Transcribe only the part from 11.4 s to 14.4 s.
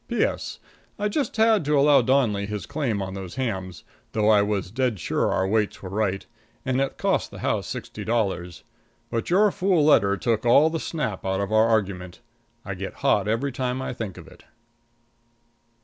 our argument. I get hot every time I think of